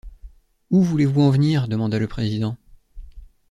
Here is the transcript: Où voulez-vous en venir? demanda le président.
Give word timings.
Où 0.71 0.81
voulez-vous 0.81 1.21
en 1.21 1.29
venir? 1.29 1.67
demanda 1.67 1.99
le 1.99 2.07
président. 2.07 2.57